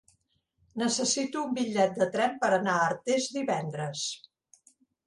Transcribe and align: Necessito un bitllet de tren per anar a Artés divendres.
Necessito 0.83 1.43
un 1.49 1.53
bitllet 1.59 1.95
de 2.01 2.09
tren 2.17 2.35
per 2.45 2.51
anar 2.59 2.75
a 2.79 2.89
Artés 2.89 3.31
divendres. 3.39 4.07